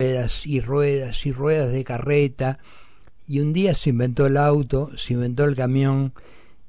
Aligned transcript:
ruedas 0.00 0.46
y 0.46 0.60
ruedas 0.60 1.26
y 1.26 1.32
ruedas 1.32 1.72
de 1.72 1.82
carreta 1.82 2.60
y 3.26 3.40
un 3.40 3.52
día 3.52 3.74
se 3.74 3.90
inventó 3.90 4.26
el 4.26 4.36
auto, 4.36 4.96
se 4.96 5.14
inventó 5.14 5.42
el 5.42 5.56
camión 5.56 6.12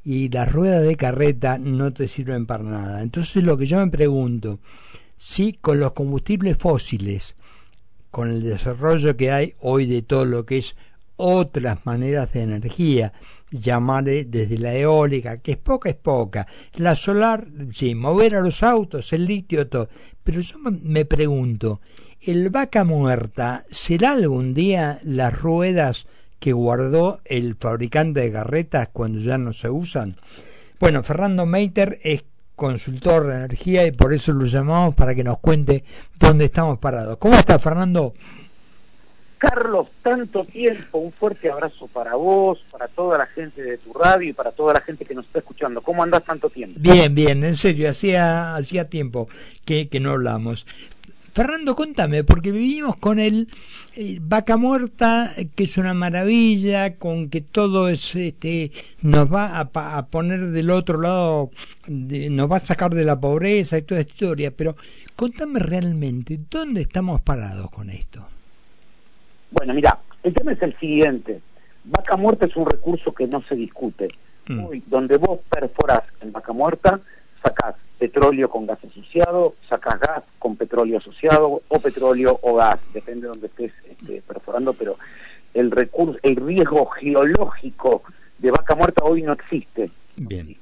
y 0.03 0.29
las 0.29 0.51
ruedas 0.51 0.81
de 0.81 0.95
carreta 0.95 1.59
no 1.59 1.93
te 1.93 2.07
sirven 2.07 2.47
para 2.47 2.63
nada. 2.63 3.03
Entonces 3.03 3.43
lo 3.43 3.55
que 3.55 3.67
yo 3.67 3.77
me 3.77 3.91
pregunto, 3.91 4.57
si 5.15 5.53
con 5.53 5.79
los 5.79 5.91
combustibles 5.91 6.57
fósiles, 6.57 7.35
con 8.09 8.31
el 8.31 8.41
desarrollo 8.41 9.15
que 9.15 9.29
hay 9.29 9.53
hoy 9.59 9.85
de 9.85 10.01
todo 10.01 10.25
lo 10.25 10.47
que 10.47 10.57
es 10.57 10.75
otras 11.15 11.85
maneras 11.85 12.33
de 12.33 12.41
energía, 12.41 13.13
llamarle 13.51 14.25
desde 14.25 14.57
la 14.57 14.73
eólica, 14.73 15.37
que 15.37 15.51
es 15.51 15.57
poca, 15.57 15.89
es 15.89 15.95
poca, 15.95 16.47
la 16.77 16.95
solar, 16.95 17.47
sí, 17.73 17.93
mover 17.93 18.37
a 18.37 18.41
los 18.41 18.63
autos, 18.63 19.13
el 19.13 19.25
litio, 19.25 19.67
todo. 19.67 19.87
Pero 20.23 20.41
yo 20.41 20.57
me 20.57 21.05
pregunto, 21.05 21.79
¿El 22.21 22.49
vaca 22.49 22.83
muerta 22.83 23.63
será 23.71 24.11
algún 24.11 24.53
día 24.53 24.99
las 25.03 25.39
ruedas 25.39 26.05
que 26.39 26.51
guardó 26.51 27.21
el 27.23 27.55
fabricante 27.55 28.19
de 28.19 28.31
carretas 28.33 28.89
cuando 28.91 29.19
ya 29.19 29.37
no 29.37 29.53
se 29.53 29.69
usan? 29.69 30.17
Bueno, 30.81 31.01
Fernando 31.03 31.45
Meiter 31.45 31.97
es 32.03 32.25
consultor 32.57 33.27
de 33.27 33.35
energía 33.35 33.87
y 33.87 33.93
por 33.93 34.13
eso 34.13 34.33
lo 34.33 34.45
llamamos 34.45 34.95
para 34.95 35.15
que 35.15 35.23
nos 35.23 35.39
cuente 35.39 35.85
dónde 36.19 36.45
estamos 36.45 36.77
parados. 36.79 37.15
¿Cómo 37.19 37.35
está 37.35 37.57
Fernando? 37.57 38.13
Carlos, 39.37 39.87
tanto 40.03 40.43
tiempo, 40.43 40.97
un 40.97 41.13
fuerte 41.13 41.49
abrazo 41.49 41.87
para 41.87 42.15
vos, 42.15 42.65
para 42.69 42.89
toda 42.89 43.17
la 43.17 43.27
gente 43.27 43.63
de 43.63 43.77
tu 43.77 43.93
radio 43.93 44.31
y 44.31 44.33
para 44.33 44.51
toda 44.51 44.73
la 44.73 44.81
gente 44.81 45.05
que 45.05 45.15
nos 45.15 45.25
está 45.25 45.39
escuchando. 45.39 45.79
¿Cómo 45.79 46.03
andás 46.03 46.25
tanto 46.25 46.49
tiempo? 46.49 46.77
Bien, 46.81 47.15
bien, 47.15 47.45
en 47.45 47.55
serio, 47.55 47.89
hacía, 47.89 48.57
hacía 48.57 48.89
tiempo 48.89 49.29
que, 49.63 49.87
que 49.87 50.01
no 50.01 50.11
hablamos. 50.11 50.65
Fernando, 51.33 51.75
contame, 51.75 52.23
porque 52.23 52.51
vivimos 52.51 52.95
con 52.97 53.19
el 53.19 53.47
eh, 53.95 54.17
vaca 54.21 54.57
muerta, 54.57 55.31
que 55.55 55.63
es 55.63 55.77
una 55.77 55.93
maravilla, 55.93 56.95
con 56.95 57.29
que 57.29 57.41
todo 57.41 57.89
es, 57.89 58.15
este, 58.15 58.71
nos 59.01 59.31
va 59.33 59.59
a, 59.59 60.05
poner 60.07 60.47
del 60.47 60.69
otro 60.69 60.99
lado, 60.99 61.51
nos 61.87 62.51
va 62.51 62.57
a 62.57 62.59
sacar 62.59 62.93
de 62.93 63.05
la 63.05 63.19
pobreza 63.19 63.77
y 63.77 63.81
toda 63.81 64.01
esta 64.01 64.13
historia, 64.13 64.51
pero 64.51 64.75
contame 65.15 65.59
realmente, 65.59 66.39
¿dónde 66.49 66.81
estamos 66.81 67.21
parados 67.21 67.69
con 67.71 67.89
esto? 67.89 68.25
Bueno, 69.51 69.73
mira, 69.73 69.99
el 70.23 70.33
tema 70.33 70.53
es 70.53 70.61
el 70.61 70.77
siguiente. 70.79 71.41
Vaca 71.85 72.15
muerta 72.17 72.45
es 72.45 72.55
un 72.55 72.65
recurso 72.65 73.13
que 73.13 73.27
no 73.27 73.41
se 73.43 73.55
discute. 73.55 74.09
Mm. 74.47 74.65
Hoy, 74.65 74.83
donde 74.87 75.17
vos 75.17 75.39
perforás 75.49 76.03
en 76.21 76.31
vaca 76.31 76.53
muerta, 76.53 76.99
sacás 77.41 77.75
petróleo 77.99 78.49
con 78.49 78.65
gas 78.65 78.79
asociado, 78.83 79.55
sacas 79.67 79.99
gas 79.99 80.23
con 80.39 80.55
petróleo 80.55 80.97
asociado 80.97 81.61
o 81.67 81.79
petróleo 81.79 82.39
o 82.41 82.55
gas, 82.55 82.79
depende 82.93 83.23
de 83.23 83.27
donde 83.27 83.47
estés 83.47 83.73
este, 83.89 84.21
perforando, 84.21 84.73
pero 84.73 84.97
el 85.53 85.69
recurso, 85.69 86.17
el 86.23 86.37
riesgo 86.37 86.85
geológico 86.87 88.03
de 88.37 88.51
vaca 88.51 88.75
muerta 88.75 89.03
hoy 89.03 89.21
no 89.21 89.33
existe. 89.33 89.91
Bien. 90.15 90.55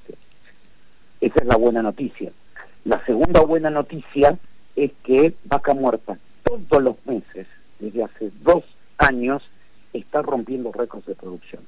Esa 1.21 1.39
es 1.39 1.45
la 1.45 1.55
buena 1.55 1.83
noticia. 1.83 2.31
La 2.85 3.03
segunda 3.05 3.41
buena 3.41 3.69
noticia 3.69 4.37
es 4.75 4.91
que 5.03 5.35
vaca 5.45 5.73
muerta 5.73 6.17
todos 6.43 6.83
los 6.83 6.95
meses, 7.05 7.47
desde 7.79 8.03
hace 8.03 8.31
dos 8.41 8.63
años, 8.97 9.43
está 9.93 10.21
rompiendo 10.21 10.71
récords 10.71 11.05
de 11.05 11.15
producción. 11.15 11.61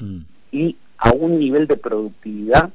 Mm. 0.00 0.20
Y 0.50 0.76
a 0.98 1.12
un 1.12 1.38
nivel 1.38 1.66
de 1.66 1.76
productividad 1.76 2.70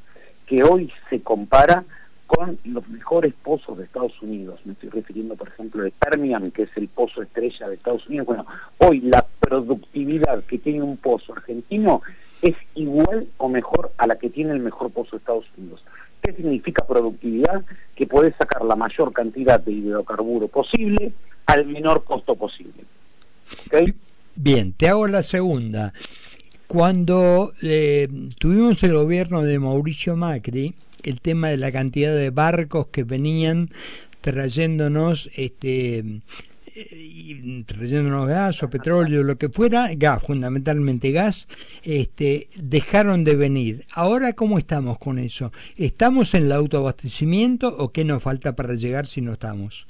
que 0.46 0.64
hoy 0.64 0.92
se 1.10 1.22
compara 1.22 1.84
con 2.28 2.60
los 2.66 2.88
mejores 2.90 3.34
pozos 3.42 3.78
de 3.78 3.86
Estados 3.86 4.22
Unidos. 4.22 4.60
Me 4.66 4.74
estoy 4.74 4.90
refiriendo, 4.90 5.36
por 5.36 5.48
ejemplo, 5.48 5.84
de 5.84 5.92
Permian, 5.92 6.52
que 6.52 6.64
es 6.64 6.70
el 6.76 6.88
pozo 6.90 7.22
estrella 7.22 7.70
de 7.70 7.76
Estados 7.76 8.06
Unidos. 8.08 8.28
Bueno, 8.28 8.46
hoy 8.78 9.00
la 9.02 9.26
productividad 9.40 10.44
que 10.44 10.58
tiene 10.60 10.82
un 10.82 10.98
pozo 10.98 11.34
argentino 11.34 12.02
es 12.42 12.56
igual 12.76 13.28
o 13.38 13.50
mejor 13.50 13.92
a 13.98 14.06
la 14.06 14.18
que 14.18 14.30
tiene 14.30 14.52
el 14.52 14.60
mejor 14.60 14.92
pozo 14.92 15.12
de 15.12 15.18
Estados 15.18 15.46
Unidos. 15.58 15.84
¿Qué 16.22 16.34
significa 16.34 16.86
productividad? 16.86 17.64
Que 17.96 18.06
podés 18.06 18.36
sacar 18.36 18.64
la 18.66 18.76
mayor 18.76 19.14
cantidad 19.14 19.60
de 19.60 19.72
hidrocarburo 19.72 20.48
posible 20.48 21.14
al 21.46 21.66
menor 21.66 22.04
costo 22.04 22.36
posible. 22.36 22.84
Bien, 24.36 24.74
te 24.74 24.90
hago 24.90 25.08
la 25.08 25.22
segunda. 25.22 25.94
Cuando 26.68 27.54
eh, 27.62 28.10
tuvimos 28.38 28.84
el 28.84 28.94
gobierno 28.94 29.42
de 29.42 29.58
Mauricio 29.58 30.18
Macri, 30.18 30.76
el 31.08 31.22
tema 31.22 31.50
de 31.50 31.58
la 31.58 31.72
cantidad 31.72 32.14
de 32.16 32.30
barcos 32.30 32.88
que 32.88 33.04
venían 33.04 33.70
trayéndonos 34.22 35.30
este 35.36 36.04
eh, 36.80 37.64
trayéndonos 37.66 38.28
gas 38.28 38.62
o 38.62 38.70
petróleo, 38.70 39.24
lo 39.24 39.38
que 39.38 39.50
fuera, 39.50 39.90
gas, 39.96 40.22
fundamentalmente 40.24 41.12
gas, 41.12 41.48
este, 41.84 42.50
dejaron 42.56 43.24
de 43.24 43.36
venir. 43.36 43.86
Ahora, 43.94 44.34
¿cómo 44.34 44.60
estamos 44.60 45.00
con 45.00 45.18
eso? 45.18 45.52
¿Estamos 45.76 46.36
en 46.36 46.44
el 46.44 46.52
autoabastecimiento 46.52 47.76
o 47.80 47.92
qué 47.92 48.06
nos 48.06 48.22
falta 48.22 48.56
para 48.56 48.76
llegar 48.76 49.08
si 49.08 49.22
no 49.22 49.34
estamos? 49.34 49.88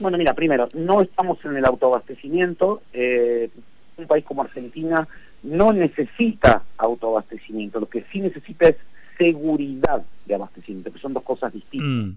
Bueno, 0.00 0.18
mira, 0.18 0.34
primero, 0.34 0.68
no 0.74 1.00
estamos 1.00 1.38
en 1.44 1.56
el 1.56 1.64
autoabastecimiento. 1.64 2.82
Eh, 2.92 3.48
un 3.96 4.06
país 4.06 4.24
como 4.24 4.42
Argentina 4.42 5.06
no 5.44 5.72
necesita 5.72 6.64
autoabastecimiento, 6.76 7.78
lo 7.78 7.88
que 7.88 8.04
sí 8.10 8.20
necesita 8.20 8.68
es 8.68 8.76
seguridad 9.18 10.02
de 10.24 10.34
abastecimiento, 10.34 10.92
que 10.92 11.00
son 11.00 11.12
dos 11.12 11.24
cosas 11.24 11.52
distintas. 11.52 11.88
Mm. 11.88 12.12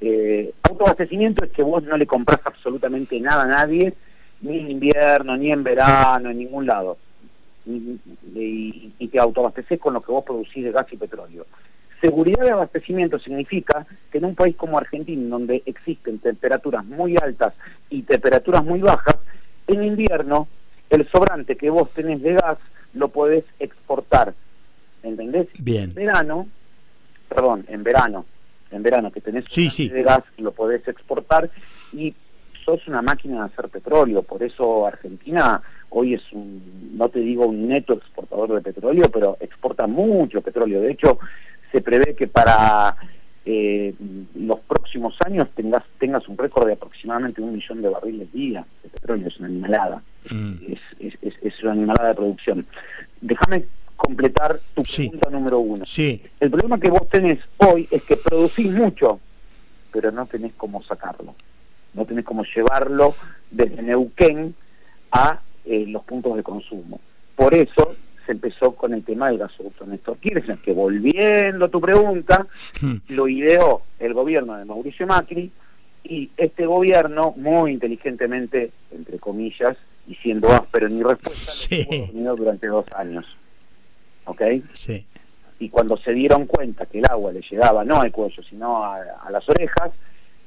Eh, 0.00 0.52
autoabastecimiento 0.64 1.44
es 1.44 1.50
que 1.52 1.62
vos 1.62 1.82
no 1.84 1.96
le 1.96 2.06
compras 2.06 2.40
absolutamente 2.44 3.18
nada 3.20 3.44
a 3.44 3.46
nadie, 3.46 3.94
ni 4.42 4.58
en 4.58 4.70
invierno, 4.70 5.36
ni 5.36 5.50
en 5.50 5.62
verano, 5.62 6.30
en 6.30 6.38
ningún 6.38 6.66
lado. 6.66 6.98
Y, 7.64 9.08
te 9.12 9.18
autoabasteces 9.18 9.78
con 9.78 9.92
lo 9.92 10.00
que 10.00 10.10
vos 10.10 10.24
producís 10.24 10.64
de 10.64 10.72
gas 10.72 10.86
y 10.90 10.96
petróleo. 10.96 11.46
Seguridad 12.00 12.44
de 12.44 12.50
abastecimiento 12.50 13.18
significa 13.18 13.86
que 14.10 14.18
en 14.18 14.24
un 14.24 14.34
país 14.34 14.56
como 14.56 14.78
Argentina, 14.78 15.28
donde 15.28 15.62
existen 15.66 16.18
temperaturas 16.18 16.84
muy 16.84 17.14
altas 17.16 17.52
y 17.90 18.02
temperaturas 18.02 18.64
muy 18.64 18.80
bajas, 18.80 19.18
en 19.66 19.84
invierno 19.84 20.48
el 20.88 21.08
sobrante 21.10 21.56
que 21.56 21.70
vos 21.70 21.90
tenés 21.90 22.22
de 22.22 22.32
gas 22.32 22.58
lo 22.94 23.08
podés 23.08 23.44
exportar 23.60 24.34
¿entendés? 25.02 25.48
Bien. 25.58 25.90
En 25.90 25.94
verano, 25.94 26.48
perdón, 27.28 27.64
en 27.68 27.82
verano, 27.82 28.24
en 28.70 28.82
verano 28.82 29.10
que 29.10 29.20
tenés 29.20 29.44
sí, 29.50 29.88
de 29.88 30.02
gas, 30.02 30.22
lo 30.38 30.52
podés 30.52 30.86
exportar 30.88 31.50
y 31.92 32.14
sos 32.64 32.86
una 32.86 33.02
máquina 33.02 33.40
de 33.40 33.44
hacer 33.46 33.68
petróleo, 33.68 34.22
por 34.22 34.42
eso 34.42 34.86
Argentina 34.86 35.60
hoy 35.90 36.14
es 36.14 36.22
un, 36.32 36.92
no 36.96 37.08
te 37.08 37.20
digo 37.20 37.46
un 37.46 37.68
neto 37.68 37.94
exportador 37.94 38.54
de 38.54 38.60
petróleo, 38.60 39.10
pero 39.12 39.36
exporta 39.40 39.86
mucho 39.86 40.40
petróleo. 40.40 40.80
De 40.80 40.92
hecho, 40.92 41.18
se 41.70 41.80
prevé 41.80 42.14
que 42.14 42.28
para 42.28 42.96
eh, 43.44 43.94
los 44.34 44.60
próximos 44.60 45.14
años 45.24 45.48
tengas, 45.54 45.82
tengas 45.98 46.26
un 46.28 46.38
récord 46.38 46.66
de 46.66 46.74
aproximadamente 46.74 47.42
un 47.42 47.52
millón 47.52 47.82
de 47.82 47.88
barriles 47.88 48.32
día 48.32 48.64
de 48.82 48.88
petróleo, 48.88 49.28
es 49.28 49.38
una 49.38 49.48
animalada, 49.48 50.02
mm. 50.30 50.52
es, 50.68 51.14
es, 51.20 51.34
es, 51.42 51.62
una 51.62 51.72
animalada 51.72 52.10
de 52.10 52.14
producción. 52.14 52.66
Déjame 53.20 53.64
completar 54.02 54.60
tu 54.74 54.82
pregunta 54.82 55.30
número 55.30 55.58
uno. 55.58 55.84
Sí. 55.86 56.22
El 56.40 56.50
problema 56.50 56.78
que 56.78 56.90
vos 56.90 57.08
tenés 57.08 57.38
hoy 57.58 57.88
es 57.90 58.02
que 58.02 58.16
producís 58.16 58.70
mucho, 58.70 59.20
pero 59.92 60.10
no 60.10 60.26
tenés 60.26 60.52
cómo 60.56 60.82
sacarlo. 60.82 61.34
No 61.94 62.04
tenés 62.04 62.24
cómo 62.24 62.44
llevarlo 62.44 63.14
desde 63.50 63.82
Neuquén 63.82 64.54
a 65.12 65.40
eh, 65.64 65.84
los 65.86 66.02
puntos 66.04 66.36
de 66.36 66.42
consumo. 66.42 67.00
Por 67.36 67.54
eso 67.54 67.94
se 68.26 68.32
empezó 68.32 68.74
con 68.74 68.94
el 68.94 69.04
tema 69.04 69.28
del 69.28 69.38
gasoducto 69.38 69.86
Néstor 69.86 70.18
Kirchner, 70.18 70.58
que 70.58 70.72
volviendo 70.72 71.66
a 71.66 71.68
tu 71.68 71.80
pregunta, 71.80 72.46
hmm. 72.80 72.96
lo 73.08 73.28
ideó 73.28 73.82
el 73.98 74.14
gobierno 74.14 74.56
de 74.56 74.64
Mauricio 74.64 75.06
Macri 75.06 75.50
y 76.04 76.30
este 76.36 76.66
gobierno 76.66 77.34
muy 77.36 77.72
inteligentemente, 77.72 78.72
entre 78.90 79.18
comillas, 79.18 79.76
y 80.08 80.14
siendo 80.16 80.48
áspero 80.48 80.86
en 80.86 80.98
mi 80.98 81.04
respuesta, 81.04 81.52
sí. 81.52 81.86
lo 82.14 82.34
durante 82.34 82.66
dos 82.66 82.86
años. 82.96 83.24
¿Ok? 84.24 84.42
Sí. 84.72 85.04
Y 85.58 85.68
cuando 85.68 85.96
se 85.96 86.12
dieron 86.12 86.46
cuenta 86.46 86.86
que 86.86 86.98
el 86.98 87.06
agua 87.06 87.32
le 87.32 87.42
llegaba 87.48 87.84
no 87.84 88.00
al 88.00 88.10
cuello, 88.10 88.42
sino 88.42 88.84
a, 88.84 89.30
las 89.30 89.48
orejas, 89.48 89.90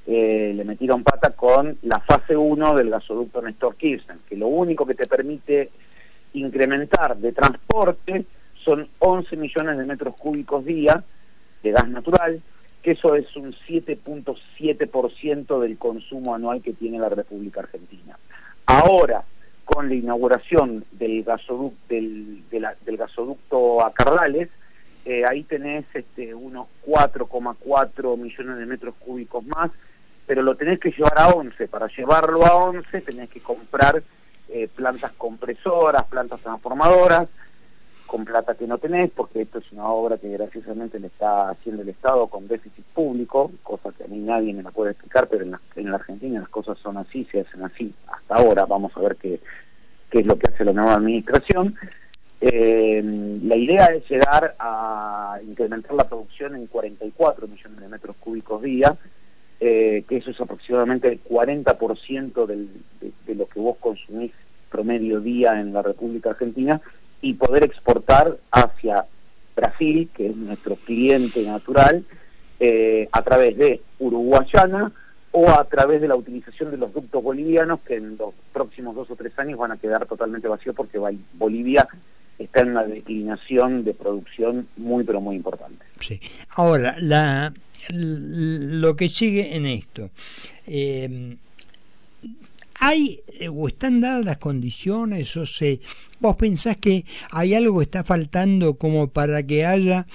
eh, 0.07 0.53
le 0.55 0.63
metieron 0.65 1.03
pata 1.03 1.31
con 1.31 1.77
la 1.83 1.99
fase 2.01 2.35
1 2.35 2.75
del 2.75 2.89
gasoducto 2.89 3.41
Néstor 3.41 3.75
Kirchner, 3.75 4.17
que 4.27 4.35
lo 4.35 4.47
único 4.47 4.85
que 4.85 4.95
te 4.95 5.07
permite 5.07 5.71
incrementar 6.33 7.17
de 7.17 7.31
transporte 7.31 8.25
son 8.63 8.89
11 8.99 9.37
millones 9.37 9.77
de 9.77 9.85
metros 9.85 10.15
cúbicos 10.15 10.65
día 10.65 11.03
de 11.63 11.71
gas 11.71 11.87
natural, 11.87 12.41
que 12.81 12.91
eso 12.91 13.15
es 13.15 13.35
un 13.35 13.53
7.7% 13.67 15.59
del 15.59 15.77
consumo 15.77 16.35
anual 16.35 16.61
que 16.61 16.73
tiene 16.73 16.99
la 16.99 17.09
República 17.09 17.61
Argentina. 17.61 18.19
Ahora, 18.65 19.23
con 19.65 19.89
la 19.89 19.95
inauguración 19.95 20.85
del 20.91 21.23
gasoducto, 21.23 21.85
a 23.85 23.93
Cardales, 23.93 24.49
eh, 25.03 25.23
ahí 25.29 25.43
tenés 25.43 25.85
este, 25.93 26.33
unos 26.33 26.67
4,4 26.85 28.17
millones 28.17 28.57
de 28.57 28.65
metros 28.65 28.95
cúbicos 28.99 29.45
más 29.45 29.71
pero 30.25 30.41
lo 30.41 30.55
tenés 30.55 30.79
que 30.79 30.91
llevar 30.91 31.17
a 31.17 31.29
11. 31.29 31.67
Para 31.67 31.87
llevarlo 31.87 32.45
a 32.45 32.55
11 32.55 33.01
tenés 33.01 33.29
que 33.29 33.39
comprar 33.39 34.01
eh, 34.49 34.67
plantas 34.73 35.11
compresoras, 35.13 36.05
plantas 36.05 36.41
transformadoras, 36.41 37.27
con 38.05 38.25
plata 38.25 38.55
que 38.55 38.67
no 38.67 38.77
tenés, 38.77 39.11
porque 39.11 39.41
esto 39.41 39.59
es 39.59 39.71
una 39.71 39.87
obra 39.87 40.17
que 40.17 40.29
graciosamente 40.29 40.99
le 40.99 41.07
está 41.07 41.49
haciendo 41.49 41.81
el 41.81 41.89
Estado 41.89 42.27
con 42.27 42.47
déficit 42.47 42.85
público, 42.85 43.51
cosa 43.63 43.91
que 43.91 44.03
a 44.03 44.07
mí 44.07 44.17
nadie 44.17 44.53
me 44.53 44.63
la 44.63 44.71
puede 44.71 44.91
explicar, 44.91 45.27
pero 45.27 45.43
en 45.43 45.51
la, 45.51 45.61
en 45.75 45.93
Argentina 45.93 46.39
las 46.39 46.49
cosas 46.49 46.77
son 46.79 46.97
así, 46.97 47.27
se 47.31 47.41
hacen 47.41 47.63
así 47.63 47.93
hasta 48.07 48.35
ahora, 48.35 48.65
vamos 48.65 48.91
a 48.95 48.99
ver 49.01 49.15
qué, 49.15 49.39
qué 50.09 50.19
es 50.19 50.25
lo 50.25 50.37
que 50.37 50.51
hace 50.51 50.63
la 50.65 50.73
nueva 50.73 50.95
administración. 50.95 51.75
Eh, 52.41 53.01
la 53.43 53.55
idea 53.55 53.85
es 53.85 54.07
llegar 54.09 54.55
a 54.59 55.39
incrementar 55.47 55.93
la 55.93 56.07
producción 56.07 56.55
en 56.55 56.67
44 56.67 57.47
millones 57.47 57.79
de 57.79 57.87
metros 57.87 58.15
cúbicos 58.17 58.61
día, 58.61 58.95
eh, 59.59 60.03
que 60.07 60.17
eso 60.17 60.31
es 60.31 60.39
aproximadamente 60.39 61.07
el 61.07 61.23
40% 61.23 62.45
del, 62.45 62.69
de, 62.99 63.11
de 63.25 63.35
lo 63.35 63.47
que 63.47 63.59
vos 63.59 63.77
consumís 63.79 64.31
promedio 64.69 65.21
día 65.21 65.59
en 65.59 65.71
la 65.71 65.81
República 65.81 66.31
Argentina, 66.31 66.81
y 67.25 67.33
poder 67.33 67.63
exportar 67.63 68.37
hacia 68.51 69.07
Brasil, 69.55 70.07
que 70.15 70.27
es 70.27 70.35
nuestro 70.35 70.75
cliente 70.75 71.41
natural, 71.41 72.05
eh, 72.59 73.09
a 73.11 73.23
través 73.23 73.57
de 73.57 73.81
Uruguayana 73.97 74.91
o 75.31 75.49
a 75.49 75.63
través 75.63 76.01
de 76.01 76.07
la 76.07 76.15
utilización 76.15 76.69
de 76.69 76.77
los 76.77 76.93
ductos 76.93 77.23
bolivianos 77.23 77.79
que 77.79 77.95
en 77.95 78.15
los 78.15 78.35
próximos 78.53 78.95
dos 78.95 79.09
o 79.09 79.15
tres 79.15 79.33
años 79.39 79.57
van 79.57 79.71
a 79.71 79.77
quedar 79.77 80.05
totalmente 80.05 80.47
vacíos 80.47 80.75
porque 80.75 80.99
Bolivia 81.33 81.87
está 82.37 82.61
en 82.61 82.69
una 82.69 82.83
declinación 82.83 83.83
de 83.83 83.95
producción 83.95 84.67
muy 84.77 85.03
pero 85.03 85.19
muy 85.19 85.35
importante. 85.35 85.83
Sí. 85.99 86.21
Ahora, 86.55 86.95
la, 86.99 87.51
lo 87.89 88.95
que 88.95 89.09
sigue 89.09 89.55
en 89.55 89.65
esto, 89.65 90.11
eh, 90.67 91.37
hay 92.85 93.21
eh, 93.39 93.49
o 93.49 93.67
están 93.67 93.99
dadas 93.99 94.23
las 94.23 94.37
condiciones 94.37 95.35
o 95.37 95.45
se 95.47 95.79
vos 96.19 96.35
pensás 96.35 96.77
que 96.77 97.03
hay 97.31 97.55
algo 97.55 97.79
que 97.79 97.85
está 97.85 98.03
faltando 98.03 98.75
como 98.75 99.07
para 99.07 99.41
que 99.41 99.65
haya 99.65 100.05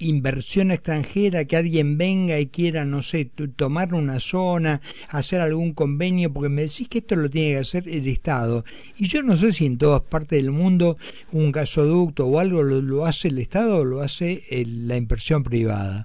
inversión 0.00 0.70
extranjera, 0.70 1.46
que 1.46 1.56
alguien 1.56 1.96
venga 1.96 2.38
y 2.38 2.46
quiera, 2.46 2.84
no 2.84 3.00
sé, 3.00 3.30
tomar 3.56 3.94
una 3.94 4.20
zona, 4.20 4.82
hacer 5.08 5.40
algún 5.40 5.72
convenio, 5.72 6.30
porque 6.30 6.50
me 6.50 6.62
decís 6.62 6.88
que 6.88 6.98
esto 6.98 7.16
lo 7.16 7.30
tiene 7.30 7.54
que 7.54 7.60
hacer 7.60 7.88
el 7.88 8.06
Estado. 8.08 8.64
Y 8.98 9.06
yo 9.08 9.22
no 9.22 9.36
sé 9.38 9.52
si 9.52 9.64
en 9.64 9.78
todas 9.78 10.02
partes 10.02 10.42
del 10.42 10.50
mundo 10.50 10.98
un 11.32 11.52
gasoducto 11.52 12.26
o 12.26 12.38
algo 12.38 12.62
lo, 12.62 13.06
hace 13.06 13.28
el 13.28 13.38
Estado 13.38 13.78
o 13.78 13.84
lo 13.84 14.02
hace 14.02 14.42
la 14.50 14.96
inversión 14.96 15.42
privada. 15.42 16.04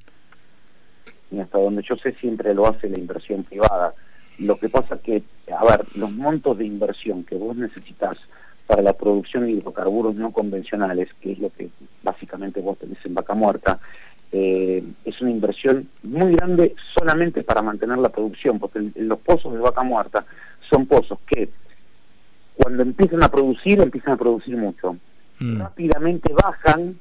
Y 1.29 1.39
hasta 1.39 1.57
donde 1.57 1.83
yo 1.83 1.97
sé 1.97 2.13
siempre 2.21 2.53
lo 2.53 2.67
hace 2.67 2.87
la 2.87 2.99
inversión 2.99 3.43
privada. 3.43 3.93
Lo 4.39 4.57
que 4.57 4.69
pasa 4.69 4.97
que, 4.97 5.23
a 5.55 5.65
ver, 5.65 5.85
los 5.95 6.11
montos 6.11 6.57
de 6.57 6.65
inversión 6.65 7.23
que 7.23 7.35
vos 7.35 7.55
necesitas 7.55 8.17
para 8.65 8.81
la 8.81 8.93
producción 8.93 9.45
de 9.45 9.51
hidrocarburos 9.51 10.15
no 10.15 10.31
convencionales, 10.31 11.09
que 11.19 11.33
es 11.33 11.39
lo 11.39 11.49
que 11.49 11.69
básicamente 12.03 12.61
vos 12.61 12.77
tenés 12.77 13.03
en 13.03 13.15
vaca 13.15 13.33
muerta, 13.33 13.79
eh, 14.31 14.83
es 15.05 15.21
una 15.21 15.31
inversión 15.31 15.89
muy 16.03 16.35
grande 16.35 16.75
solamente 16.97 17.43
para 17.43 17.63
mantener 17.63 17.97
la 17.97 18.09
producción, 18.09 18.59
porque 18.59 18.91
los 18.95 19.19
pozos 19.19 19.53
de 19.53 19.59
vaca 19.59 19.81
muerta 19.81 20.25
son 20.69 20.85
pozos 20.85 21.17
que 21.25 21.49
cuando 22.55 22.83
empiezan 22.83 23.23
a 23.23 23.29
producir, 23.29 23.81
empiezan 23.81 24.13
a 24.13 24.17
producir 24.17 24.55
mucho. 24.55 24.97
Mm. 25.39 25.59
Rápidamente 25.59 26.31
bajan 26.33 26.99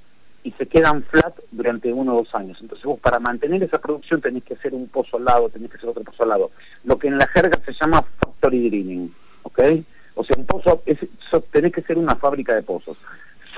y 0.49 0.53
se 0.53 0.67
quedan 0.67 1.03
flat 1.03 1.39
durante 1.51 1.93
uno 1.93 2.15
o 2.15 2.19
dos 2.25 2.35
años. 2.35 2.57
Entonces 2.63 2.87
vos 2.87 2.99
para 2.99 3.19
mantener 3.19 3.63
esa 3.63 3.79
producción 3.79 4.23
tenés 4.23 4.45
que 4.45 4.55
hacer 4.55 4.73
un 4.73 4.89
pozo 4.89 5.19
al 5.19 5.25
lado, 5.27 5.51
tenés 5.51 5.71
que 5.71 5.77
hacer 5.77 5.91
otro 5.91 6.03
pozo 6.03 6.23
al 6.23 6.31
lado. 6.31 6.51
Lo 6.85 6.99
que 6.99 7.09
en 7.09 7.19
la 7.19 7.27
jerga 7.27 7.61
se 7.67 7.75
llama 7.79 8.03
factory 8.19 8.71
drilling, 8.71 9.15
¿ok? 9.43 9.61
O 10.15 10.25
sea, 10.25 10.37
un 10.39 10.47
pozo, 10.47 10.83
es, 10.87 10.99
tenés 11.51 11.73
que 11.73 11.83
ser 11.83 11.99
una 11.99 12.17
fábrica 12.17 12.55
de 12.55 12.63
pozos, 12.63 12.97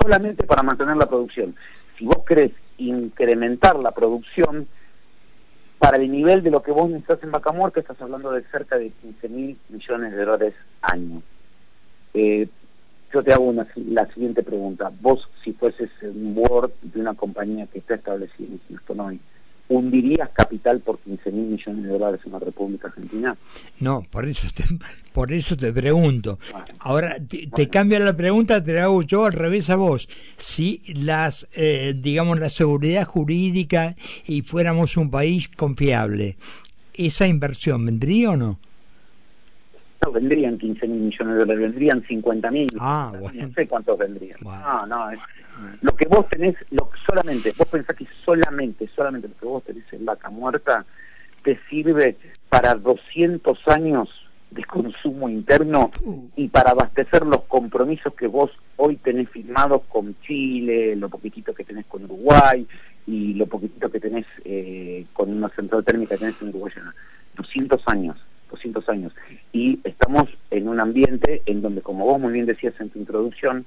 solamente 0.01 0.43
para 0.45 0.63
mantener 0.63 0.97
la 0.97 1.05
producción. 1.05 1.55
Si 1.97 2.03
vos 2.03 2.25
querés 2.25 2.51
incrementar 2.77 3.79
la 3.79 3.91
producción, 3.91 4.67
para 5.79 5.95
el 5.95 6.11
nivel 6.11 6.43
de 6.43 6.51
lo 6.51 6.61
que 6.61 6.73
vos 6.73 6.89
necesitas 6.89 7.23
en 7.23 7.31
Vaca 7.31 7.53
Muerta, 7.53 7.79
estás 7.79 8.01
hablando 8.01 8.31
de 8.31 8.43
cerca 8.51 8.77
de 8.77 8.89
15 8.89 9.29
mil 9.29 9.57
millones 9.69 10.11
de 10.11 10.25
dólares 10.25 10.53
año. 10.81 11.23
Eh, 12.13 12.49
yo 13.13 13.23
te 13.23 13.33
hago 13.33 13.45
una, 13.45 13.67
la 13.75 14.05
siguiente 14.13 14.43
pregunta. 14.43 14.91
Vos, 15.01 15.27
si 15.43 15.53
fueses 15.53 15.89
un 16.01 16.35
board 16.35 16.71
de 16.81 17.01
una 17.01 17.13
compañía 17.13 17.67
que 17.67 17.79
está 17.79 17.95
establecida 17.95 18.47
en 18.47 18.59
Houston 18.69 18.99
hoy, 18.99 19.19
¿hundirías 19.67 20.29
capital 20.29 20.81
por 20.81 20.99
15 20.99 21.31
mil 21.31 21.45
millones 21.45 21.83
de 21.83 21.89
dólares 21.89 22.21
en 22.25 22.31
la 22.33 22.39
República 22.39 22.87
Argentina? 22.87 23.35
No, 23.79 24.03
por 24.09 24.27
eso 24.27 24.47
te, 24.55 24.63
por 25.13 25.31
eso 25.31 25.55
te 25.55 25.71
pregunto. 25.71 26.39
Ahora, 26.79 27.17
te, 27.19 27.69
cambia 27.69 27.99
la 27.99 28.15
pregunta, 28.15 28.63
te 28.63 28.73
la 28.73 28.83
hago 28.83 29.01
yo 29.01 29.25
al 29.25 29.33
revés 29.33 29.69
a 29.69 29.75
vos. 29.75 30.09
Si 30.37 30.81
las, 30.87 31.47
eh, 31.53 31.93
digamos, 31.95 32.39
la 32.39 32.49
seguridad 32.49 33.05
jurídica 33.05 33.95
y 34.25 34.41
fuéramos 34.41 34.97
un 34.97 35.09
país 35.09 35.47
confiable, 35.47 36.37
¿esa 36.93 37.27
inversión 37.27 37.85
vendría 37.85 38.31
o 38.31 38.37
no? 38.37 38.59
No 40.03 40.11
vendrían 40.11 40.57
15 40.57 40.87
mil 40.87 41.01
millones 41.01 41.33
de 41.33 41.39
dólares, 41.39 41.61
vendrían 41.61 42.03
50 42.03 42.51
mil. 42.51 42.69
Ah, 42.79 43.11
No 43.15 43.53
sé 43.53 43.67
cuántos 43.67 43.97
vendrían. 43.97 44.37
No, 44.43 44.85
no, 44.87 45.09
lo 45.81 45.95
que 45.95 46.07
vos 46.07 46.27
tenés, 46.29 46.55
lo, 46.71 46.89
solamente, 47.07 47.53
vos 47.57 47.67
pensás 47.67 47.95
que 47.95 48.07
solamente, 48.25 48.89
solamente 48.95 49.27
lo 49.27 49.37
que 49.37 49.45
vos 49.45 49.63
tenés 49.63 49.85
en 49.93 50.05
vaca 50.05 50.29
muerta 50.29 50.85
te 51.43 51.59
sirve 51.69 52.17
para 52.49 52.75
200 52.75 53.59
años 53.67 54.09
de 54.51 54.63
consumo 54.65 55.29
interno 55.29 55.91
y 56.35 56.49
para 56.49 56.71
abastecer 56.71 57.25
los 57.25 57.43
compromisos 57.43 58.13
que 58.15 58.27
vos 58.27 58.51
hoy 58.75 58.97
tenés 58.97 59.29
firmados 59.29 59.83
con 59.87 60.15
Chile, 60.21 60.95
lo 60.95 61.09
poquitito 61.09 61.53
que 61.53 61.63
tenés 61.63 61.85
con 61.85 62.03
Uruguay 62.03 62.67
y 63.07 63.33
lo 63.35 63.45
poquitito 63.45 63.89
que 63.89 63.99
tenés 63.99 64.25
eh, 64.43 65.05
con 65.13 65.31
una 65.31 65.49
central 65.49 65.85
térmica 65.85 66.15
que 66.15 66.19
tenés 66.19 66.41
en 66.41 66.49
Uruguay. 66.49 66.73
200 67.37 67.81
años 67.87 68.17
200 68.51 68.87
años. 68.89 69.13
Y 69.51 69.79
estamos 69.83 70.25
en 70.51 70.67
un 70.67 70.79
ambiente 70.79 71.41
en 71.45 71.61
donde, 71.61 71.81
como 71.81 72.05
vos 72.05 72.19
muy 72.19 72.33
bien 72.33 72.45
decías 72.45 72.73
en 72.79 72.89
tu 72.89 72.99
introducción, 72.99 73.65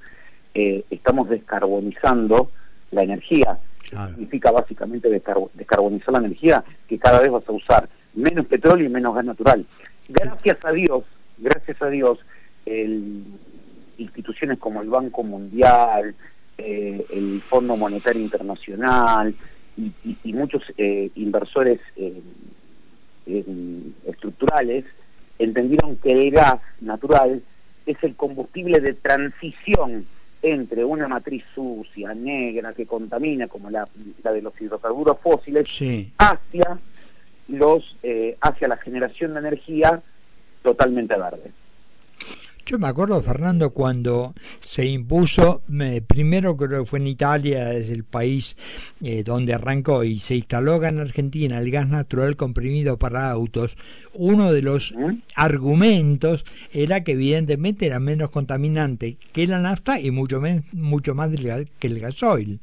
eh, 0.55 0.85
estamos 0.91 1.29
descarbonizando 1.29 2.51
la 2.91 3.03
energía. 3.03 3.59
Significa 3.83 4.51
básicamente 4.51 5.09
descarbonizar 5.09 6.13
la 6.13 6.19
energía, 6.19 6.65
que 6.89 6.99
cada 6.99 7.21
vez 7.21 7.31
vas 7.31 7.49
a 7.49 7.53
usar 7.53 7.89
menos 8.15 8.47
petróleo 8.47 8.87
y 8.87 8.91
menos 8.91 9.15
gas 9.15 9.25
natural. 9.25 9.67
Gracias 10.09 10.59
a 10.65 10.73
Dios, 10.73 11.05
gracias 11.39 11.81
a 11.83 11.89
Dios, 11.89 12.19
el, 12.67 13.25
instituciones 13.99 14.59
como 14.59 14.83
el 14.83 14.89
Banco 14.89 15.23
Mundial, 15.23 16.15
eh, 16.59 17.05
el 17.11 17.41
Fondo 17.41 17.77
Monetario 17.77 18.23
Internacional 18.23 19.35
y, 19.77 20.33
muchos 20.33 20.63
eh, 20.77 21.11
inversores 21.17 21.81
estructurales 23.27 24.85
entendieron 25.39 25.97
que 25.97 26.13
el 26.13 26.31
gas 26.31 26.61
natural 26.81 27.43
es 27.87 27.97
el 28.03 28.15
combustible 28.15 28.81
de 28.81 28.95
transición 28.95 30.07
entre 30.43 30.85
una 30.85 31.09
matriz 31.09 31.43
sucia, 31.55 32.13
negra, 32.15 32.75
que 32.75 32.87
contamina, 32.87 33.49
como 33.49 33.71
la, 33.71 33.89
de 34.23 34.43
los 34.43 34.59
hidrocarburos 34.61 35.19
fósiles, 35.21 35.67
hacia 36.19 36.79
los 37.49 37.97
eh, 38.03 38.37
hacia 38.41 38.69
la 38.69 38.77
generación 38.77 39.35
de 39.35 39.41
energía 39.41 40.03
totalmente 40.63 41.17
verde. 41.17 41.51
Yo 42.67 42.79
me 42.79 42.89
acuerdo, 42.89 43.21
Fernando, 43.21 43.71
cuando 43.71 44.33
se 44.61 44.87
impuso, 44.87 45.63
primero 46.07 46.57
creo 46.57 46.85
que 46.85 46.89
fue 46.89 46.99
en 46.99 47.09
Italia, 47.09 47.75
es 47.75 47.91
el 47.91 48.05
país 48.05 48.57
eh, 49.03 49.23
donde 49.23 49.53
arrancó 49.53 50.03
y 50.03 50.19
se 50.19 50.37
instaló 50.37 50.83
en 50.83 50.99
Argentina 50.99 51.59
el 51.59 51.71
gas 51.71 51.89
natural 51.89 52.37
comprimido 52.37 52.99
para 52.99 53.31
autos, 53.31 53.77
uno 54.15 54.51
de 54.51 54.63
los 54.63 54.95
argumentos 55.35 56.47
era 56.73 57.05
que 57.05 57.13
evidentemente 57.13 57.85
era 57.85 58.01
menos 58.01 58.31
contaminante 58.31 59.19
que 59.33 59.47
la 59.47 59.61
nafta 59.61 60.01
y 60.01 60.11
mucho, 60.11 60.41
mucho 60.73 61.15
más 61.15 61.31
que 61.79 61.87
el 61.87 62.01
gasoil. 62.01 62.61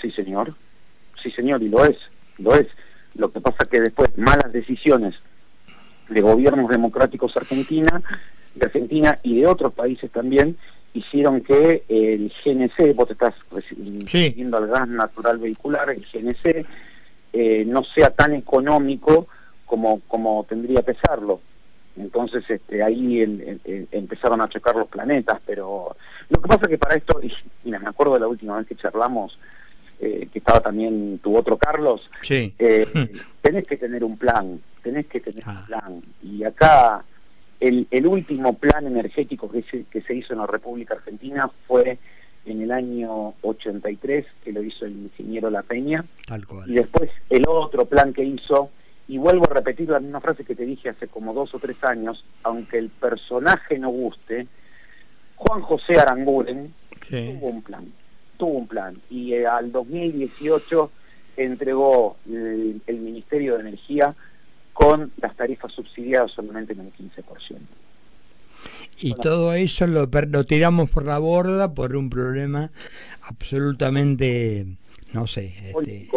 Sí, 0.00 0.10
señor. 0.12 0.54
Sí, 1.22 1.30
señor, 1.32 1.62
y 1.62 1.68
lo 1.68 1.84
es, 1.84 1.96
lo 2.38 2.54
es. 2.54 2.66
Lo 3.14 3.30
que 3.30 3.42
pasa 3.42 3.66
que 3.70 3.80
después 3.80 4.16
malas 4.16 4.50
decisiones 4.52 5.14
de 6.08 6.20
gobiernos 6.22 6.70
democráticos 6.70 7.36
argentina 7.36 8.02
de 8.54 8.66
Argentina 8.66 9.18
y 9.22 9.40
de 9.40 9.46
otros 9.46 9.72
países 9.72 10.10
también 10.10 10.56
hicieron 10.92 11.40
que 11.42 11.84
el 11.88 12.32
GNC, 12.44 12.94
vos 12.94 13.06
te 13.06 13.12
estás 13.12 13.34
recibiendo 13.50 14.56
al 14.56 14.66
gas 14.66 14.88
natural 14.88 15.38
vehicular, 15.38 15.90
el 15.90 16.04
GNC 16.12 16.66
eh, 17.32 17.64
no 17.64 17.84
sea 17.84 18.10
tan 18.10 18.34
económico 18.34 19.28
como, 19.66 20.00
como 20.08 20.44
tendría 20.48 20.82
que 20.82 20.94
serlo. 20.94 21.40
Entonces 21.96 22.44
este, 22.48 22.82
ahí 22.82 23.20
empezaron 23.92 24.40
a 24.40 24.48
chocar 24.48 24.74
los 24.76 24.88
planetas, 24.88 25.40
pero 25.44 25.96
lo 26.28 26.40
que 26.40 26.48
pasa 26.48 26.62
es 26.62 26.68
que 26.68 26.78
para 26.78 26.94
esto, 26.94 27.20
y, 27.22 27.32
mira, 27.64 27.78
me 27.78 27.88
acuerdo 27.88 28.14
de 28.14 28.20
la 28.20 28.28
última 28.28 28.56
vez 28.56 28.66
que 28.66 28.76
charlamos, 28.76 29.38
eh, 30.00 30.28
que 30.32 30.38
estaba 30.38 30.60
también 30.60 31.18
tu 31.18 31.36
otro 31.36 31.58
Carlos, 31.58 32.08
sí. 32.22 32.54
eh, 32.58 32.86
tenés 33.42 33.66
que 33.66 33.76
tener 33.76 34.02
un 34.02 34.16
plan, 34.16 34.60
tenés 34.82 35.06
que 35.06 35.20
tener 35.20 35.44
un 35.46 35.56
ah. 35.56 35.64
plan. 35.66 36.02
Y 36.22 36.42
acá 36.42 37.04
el, 37.60 37.86
el 37.90 38.06
último 38.06 38.54
plan 38.54 38.86
energético 38.86 39.50
que 39.50 39.62
se, 39.62 39.84
que 39.84 40.00
se 40.00 40.14
hizo 40.14 40.32
en 40.32 40.40
la 40.40 40.46
República 40.46 40.94
Argentina 40.94 41.50
fue 41.66 41.98
en 42.46 42.62
el 42.62 42.72
año 42.72 43.34
83, 43.42 44.26
que 44.42 44.52
lo 44.52 44.62
hizo 44.62 44.86
el 44.86 44.92
ingeniero 44.92 45.50
La 45.50 45.62
Peña. 45.62 46.04
Y 46.66 46.74
después 46.74 47.10
el 47.28 47.44
otro 47.46 47.84
plan 47.84 48.14
que 48.14 48.24
hizo, 48.24 48.70
y 49.08 49.18
vuelvo 49.18 49.44
a 49.50 49.54
repetir 49.54 49.90
la 49.90 50.00
misma 50.00 50.20
frase 50.20 50.44
que 50.44 50.54
te 50.54 50.64
dije 50.64 50.88
hace 50.88 51.08
como 51.08 51.34
dos 51.34 51.54
o 51.54 51.58
tres 51.58 51.76
años, 51.84 52.24
aunque 52.42 52.78
el 52.78 52.88
personaje 52.88 53.78
no 53.78 53.90
guste, 53.90 54.46
Juan 55.36 55.60
José 55.60 55.98
Aranguren 55.98 56.72
tuvo 57.08 57.48
un 57.48 57.62
plan, 57.62 57.92
tuvo 58.38 58.58
un 58.58 58.68
plan. 58.68 58.96
Y 59.10 59.34
eh, 59.34 59.46
al 59.46 59.70
2018 59.70 60.90
entregó 61.36 62.16
el, 62.26 62.80
el 62.86 62.96
Ministerio 62.98 63.54
de 63.54 63.60
Energía 63.60 64.14
con 64.72 65.12
las 65.20 65.36
tarifas 65.36 65.72
subsidiadas 65.72 66.32
solamente 66.32 66.72
en 66.72 66.80
el 66.80 66.92
15%. 66.92 67.58
Y 69.00 69.14
todo 69.14 69.54
eso 69.54 69.86
lo, 69.86 70.06
lo 70.06 70.44
tiramos 70.44 70.90
por 70.90 71.06
la 71.06 71.18
borda 71.18 71.72
por 71.72 71.96
un 71.96 72.10
problema 72.10 72.70
absolutamente, 73.22 74.66
no 75.14 75.26
sé, 75.26 75.54
este, 75.70 76.08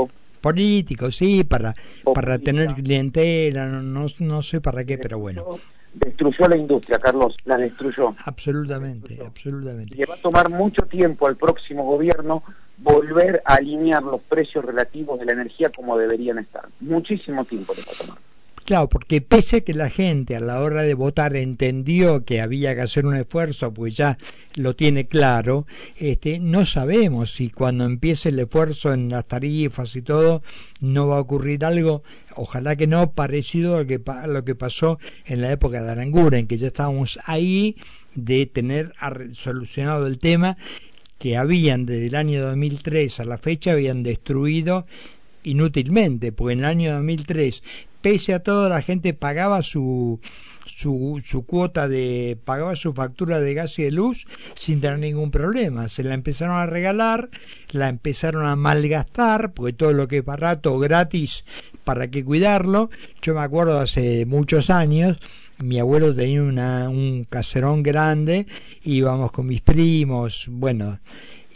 político. 0.42 1.12
sí, 1.12 1.46
para, 1.46 1.74
para 2.14 2.40
tener 2.40 2.74
clientela, 2.74 3.68
no, 3.68 4.08
no, 4.20 4.42
sé 4.42 4.60
para 4.60 4.84
qué, 4.84 4.98
pero 4.98 5.20
bueno 5.20 5.60
destruyó 5.94 6.48
la 6.48 6.58
industria, 6.58 7.00
Carlos, 7.00 7.36
la 7.46 7.58
destruyó. 7.58 8.16
Absolutamente, 8.26 9.20
absolutamente. 9.24 9.96
Le 9.96 10.06
va 10.06 10.16
a 10.16 10.18
tomar 10.18 10.50
mucho 10.50 10.84
tiempo 10.84 11.28
al 11.28 11.36
próximo 11.36 11.84
gobierno 11.84 12.44
volver 12.78 13.42
a 13.46 13.56
alinear 13.56 14.04
los 14.04 14.22
precios 14.22 14.66
relativos 14.66 15.20
de 15.20 15.26
la 15.26 15.34
energía 15.34 15.70
como 15.70 15.98
deberían 15.98 16.40
estar. 16.40 16.68
Muchísimo 16.80 17.46
tiempo 17.46 17.74
le 17.76 17.84
va 17.84 17.92
a 17.92 18.06
tomar. 18.06 18.18
Claro, 18.66 18.88
porque 18.88 19.20
pese 19.20 19.58
a 19.58 19.62
que 19.62 19.74
la 19.74 19.90
gente 19.90 20.38
a 20.38 20.40
la 20.40 20.62
hora 20.62 20.84
de 20.84 20.94
votar 20.94 21.36
entendió 21.36 22.24
que 22.24 22.40
había 22.40 22.74
que 22.74 22.82
hacer 22.82 23.06
un 23.06 23.16
esfuerzo, 23.16 23.74
pues 23.74 23.98
ya 23.98 24.18
lo 24.56 24.74
tiene 24.74 25.06
claro, 25.06 25.68
este, 25.98 26.40
no 26.40 26.66
sabemos 26.66 27.34
si 27.34 27.50
cuando 27.50 27.84
empiece 27.84 28.30
el 28.30 28.40
esfuerzo 28.40 28.94
en 28.94 29.10
las 29.10 29.28
tarifas 29.28 29.96
y 29.98 30.02
todo, 30.02 30.44
no 30.80 31.08
va 31.08 31.18
a 31.18 31.22
ocurrir 31.22 31.66
algo, 31.66 32.04
ojalá 32.36 32.78
que 32.78 32.88
no, 32.88 33.12
parecido 33.12 33.76
a 33.76 33.80
lo 33.80 33.88
que, 33.88 34.02
a 34.06 34.28
lo 34.28 34.46
que 34.46 34.56
pasó 34.56 34.98
en 35.26 35.42
la 35.42 35.52
época 35.52 35.84
de 35.84 35.92
Aranguren, 35.92 36.48
que 36.48 36.58
ya 36.58 36.68
estábamos 36.68 37.20
ahí 37.26 37.76
de 38.16 38.46
tener 38.46 38.94
solucionado 39.34 40.08
el 40.08 40.20
tema 40.20 40.56
que 41.18 41.36
habían 41.36 41.86
desde 41.86 42.08
el 42.08 42.16
año 42.16 42.42
2003 42.44 43.20
a 43.20 43.26
la 43.26 43.38
fecha 43.38 43.72
habían 43.72 44.04
destruido 44.04 44.86
inútilmente, 45.44 46.32
porque 46.32 46.54
en 46.54 46.60
el 46.60 46.66
año 46.66 46.94
2003 46.94 47.64
pese 48.04 48.34
a 48.34 48.44
todo 48.44 48.68
la 48.68 48.82
gente 48.82 49.14
pagaba 49.14 49.64
su, 49.64 50.20
su, 50.66 51.22
su, 51.26 51.46
cuota 51.46 51.88
de, 51.88 52.38
pagaba 52.44 52.76
su 52.76 52.94
factura 52.94 53.40
de 53.40 53.54
gas 53.54 53.80
y 53.80 53.84
de 53.84 53.92
luz 53.92 54.28
sin 54.56 54.82
tener 54.82 55.00
ningún 55.00 55.32
problema. 55.32 55.88
Se 55.88 56.04
la 56.04 56.14
empezaron 56.14 56.58
a 56.58 56.66
regalar, 56.66 57.30
la 57.72 57.88
empezaron 57.88 58.46
a 58.46 58.58
malgastar, 58.58 59.54
porque 59.54 59.74
todo 59.74 59.94
lo 59.94 60.10
que 60.10 60.18
es 60.18 60.26
barato, 60.26 60.78
gratis, 60.80 61.46
para 61.86 62.10
qué 62.10 62.26
cuidarlo. 62.26 62.90
Yo 63.22 63.34
me 63.34 63.42
acuerdo 63.42 63.80
hace 63.80 64.26
muchos 64.26 64.70
años, 64.70 65.18
mi 65.60 65.80
abuelo 65.80 66.14
tenía 66.14 66.44
una, 66.44 66.90
un 66.90 67.26
caserón 67.30 67.84
grande, 67.84 68.48
íbamos 68.84 69.32
con 69.32 69.48
mis 69.48 69.62
primos, 69.62 70.48
bueno, 70.50 71.00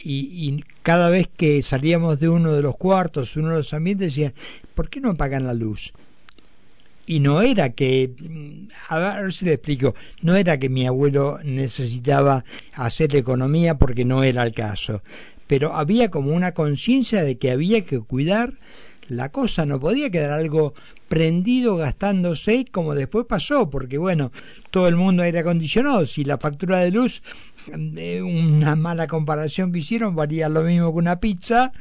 y, 0.07 0.47
y, 0.47 0.63
cada 0.83 1.09
vez 1.09 1.27
que 1.35 1.61
salíamos 1.61 2.19
de 2.19 2.29
uno 2.29 2.53
de 2.53 2.61
los 2.61 2.77
cuartos, 2.77 3.35
uno 3.35 3.49
de 3.49 3.57
los 3.57 3.73
ambientes, 3.73 4.15
decía, 4.15 4.33
¿por 4.75 4.89
qué 4.89 5.01
no 5.01 5.15
pagan 5.15 5.45
la 5.45 5.53
luz? 5.53 5.93
y 7.09 7.21
no 7.21 7.41
era 7.41 7.69
que, 7.69 8.11
a 8.89 8.99
ver 8.99 9.31
si 9.31 9.45
le 9.45 9.53
explico, 9.53 9.95
no 10.21 10.35
era 10.35 10.59
que 10.59 10.67
mi 10.67 10.85
abuelo 10.85 11.39
necesitaba 11.43 12.43
hacer 12.73 13.15
economía 13.15 13.75
porque 13.75 14.03
no 14.03 14.23
era 14.23 14.43
el 14.43 14.53
caso, 14.53 15.01
pero 15.47 15.73
había 15.73 16.11
como 16.11 16.31
una 16.31 16.51
conciencia 16.51 17.23
de 17.23 17.37
que 17.37 17.49
había 17.49 17.85
que 17.85 18.01
cuidar 18.01 18.55
la 19.07 19.29
cosa, 19.29 19.65
no 19.65 19.79
podía 19.79 20.09
quedar 20.09 20.31
algo 20.31 20.73
prendido 21.07 21.77
gastándose 21.77 22.65
como 22.69 22.93
después 22.93 23.25
pasó, 23.25 23.69
porque 23.69 23.97
bueno, 23.97 24.33
todo 24.69 24.89
el 24.89 24.97
mundo 24.97 25.23
aire 25.23 25.39
acondicionado, 25.39 26.05
si 26.05 26.25
la 26.25 26.37
factura 26.37 26.79
de 26.79 26.91
luz, 26.91 27.23
una 27.75 28.75
mala 28.75 29.07
comparación 29.07 29.71
que 29.71 29.79
hicieron, 29.79 30.15
valía 30.15 30.49
lo 30.49 30.61
mismo 30.61 30.91
que 30.91 30.99
una 30.99 31.19
pizza, 31.19 31.71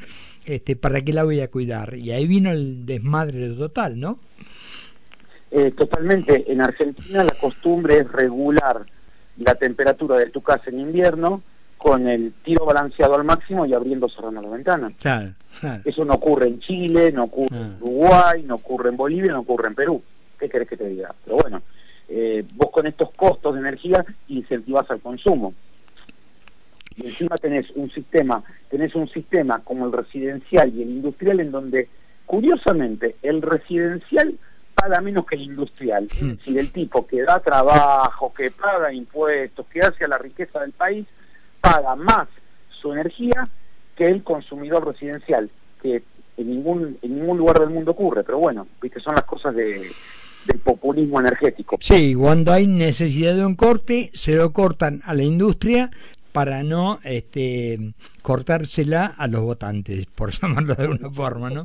este, 0.44 0.76
¿para 0.76 1.02
qué 1.02 1.12
la 1.12 1.24
voy 1.24 1.40
a 1.40 1.50
cuidar? 1.50 1.96
Y 1.96 2.12
ahí 2.12 2.26
vino 2.26 2.50
el 2.50 2.86
desmadre 2.86 3.48
total, 3.50 3.98
¿no? 3.98 4.18
Eh, 5.50 5.72
totalmente. 5.72 6.50
En 6.50 6.60
Argentina 6.60 7.24
la 7.24 7.34
costumbre 7.34 7.98
es 7.98 8.12
regular 8.12 8.84
la 9.38 9.54
temperatura 9.54 10.18
de 10.18 10.30
tu 10.30 10.42
casa 10.42 10.70
en 10.70 10.80
invierno 10.80 11.42
con 11.76 12.08
el 12.08 12.32
tiro 12.44 12.64
balanceado 12.64 13.14
al 13.14 13.24
máximo 13.24 13.66
y 13.66 13.74
abriendo 13.74 14.08
cerrando 14.08 14.42
la 14.42 14.48
ventana. 14.48 14.90
Eso 15.84 16.04
no 16.04 16.14
ocurre 16.14 16.48
en 16.48 16.60
Chile, 16.60 17.12
no 17.12 17.24
ocurre 17.24 17.56
en 17.56 17.62
ah. 17.62 17.76
Uruguay, 17.80 18.42
no 18.44 18.56
ocurre 18.56 18.88
en 18.88 18.96
Bolivia, 18.96 19.32
no 19.32 19.40
ocurre 19.40 19.68
en 19.68 19.74
Perú. 19.74 20.02
¿Qué 20.38 20.48
querés 20.48 20.68
que 20.68 20.76
te 20.76 20.88
diga? 20.88 21.14
Pero 21.24 21.36
bueno, 21.36 21.62
eh, 22.08 22.44
vos 22.54 22.70
con 22.70 22.86
estos 22.86 23.10
costos 23.12 23.54
de 23.54 23.60
energía 23.60 24.04
incentivas 24.28 24.90
al 24.90 25.00
consumo. 25.00 25.54
Y 26.96 27.06
encima 27.06 27.36
tenés 27.36 27.70
un 27.72 27.90
sistema, 27.90 28.42
tenés 28.70 28.94
un 28.94 29.08
sistema 29.08 29.60
como 29.64 29.86
el 29.86 29.92
residencial 29.92 30.72
y 30.74 30.82
el 30.82 30.90
industrial 30.90 31.40
en 31.40 31.50
donde, 31.50 31.88
curiosamente, 32.24 33.16
el 33.22 33.42
residencial 33.42 34.38
paga 34.74 35.00
menos 35.00 35.26
que 35.26 35.36
el 35.36 35.42
industrial. 35.42 36.08
Es 36.12 36.20
decir, 36.20 36.58
el 36.58 36.70
tipo 36.70 37.06
que 37.06 37.22
da 37.22 37.40
trabajo, 37.40 38.32
que 38.34 38.50
paga 38.50 38.92
impuestos, 38.92 39.66
que 39.66 39.80
hace 39.80 40.04
a 40.04 40.08
la 40.08 40.18
riqueza 40.18 40.60
del 40.60 40.72
país, 40.72 41.06
paga 41.60 41.96
más 41.96 42.28
su 42.80 42.92
energía 42.92 43.48
que 43.96 44.06
el 44.06 44.22
consumidor 44.22 44.86
residencial, 44.86 45.50
que 45.82 46.02
en 46.36 46.50
ningún, 46.50 46.98
en 47.02 47.18
ningún 47.18 47.38
lugar 47.38 47.60
del 47.60 47.70
mundo 47.70 47.92
ocurre, 47.92 48.22
pero 48.22 48.38
bueno, 48.38 48.68
viste, 48.80 49.00
son 49.00 49.14
las 49.14 49.24
cosas 49.24 49.54
de, 49.54 49.90
del 50.46 50.58
populismo 50.60 51.20
energético. 51.20 51.78
Sí, 51.80 52.14
cuando 52.14 52.52
hay 52.52 52.66
necesidad 52.66 53.34
de 53.34 53.44
un 53.44 53.54
corte, 53.54 54.10
se 54.14 54.36
lo 54.36 54.52
cortan 54.52 55.00
a 55.04 55.14
la 55.14 55.22
industria 55.22 55.90
para 56.36 56.62
no 56.62 56.98
este, 57.02 57.94
cortársela 58.20 59.06
a 59.06 59.26
los 59.26 59.40
votantes, 59.40 60.04
por 60.04 60.30
llamarlo 60.38 60.74
de 60.74 60.82
alguna 60.82 61.10
forma, 61.10 61.48
¿no? 61.48 61.62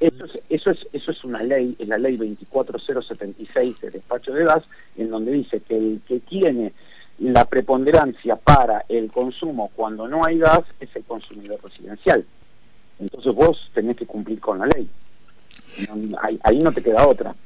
Eso 0.00 0.24
es, 0.24 0.32
eso 0.50 0.70
es, 0.72 0.78
eso 0.92 1.12
es 1.12 1.22
una 1.22 1.40
ley, 1.44 1.76
es 1.78 1.86
la 1.86 1.96
ley 1.96 2.16
24076 2.16 3.80
de 3.80 3.90
despacho 3.90 4.32
de 4.32 4.44
gas, 4.44 4.64
en 4.96 5.08
donde 5.08 5.30
dice 5.30 5.60
que 5.60 5.76
el 5.76 6.00
que 6.04 6.18
tiene 6.18 6.72
la 7.20 7.44
preponderancia 7.44 8.34
para 8.34 8.84
el 8.88 9.12
consumo 9.12 9.70
cuando 9.76 10.08
no 10.08 10.24
hay 10.24 10.38
gas 10.38 10.64
es 10.80 10.94
el 10.96 11.04
consumidor 11.04 11.60
residencial. 11.62 12.26
Entonces 12.98 13.32
vos 13.34 13.70
tenés 13.72 13.96
que 13.96 14.04
cumplir 14.04 14.40
con 14.40 14.58
la 14.58 14.66
ley. 14.66 14.90
Ahí, 16.42 16.58
no 16.58 16.72
te 16.72 16.82
queda 16.82 17.06
otra. 17.06 17.36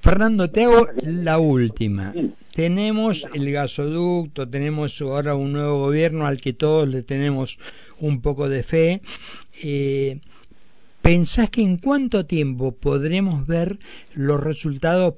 Fernando, 0.00 0.50
te 0.50 0.64
hago 0.64 0.86
la 1.04 1.38
última. 1.38 2.12
Tenemos 2.54 3.26
el 3.32 3.50
gasoducto, 3.50 4.48
tenemos 4.48 5.00
ahora 5.00 5.34
un 5.34 5.52
nuevo 5.52 5.78
gobierno 5.78 6.26
al 6.26 6.40
que 6.40 6.52
todos 6.52 6.88
le 6.88 7.02
tenemos 7.02 7.58
un 7.98 8.20
poco 8.20 8.48
de 8.48 8.62
fe. 8.62 9.00
Eh, 9.62 10.20
¿Pensás 11.02 11.50
que 11.50 11.62
en 11.62 11.78
cuánto 11.78 12.26
tiempo 12.26 12.70
podremos 12.70 13.44
ver 13.44 13.78
los 14.14 14.40
resultados 14.40 15.14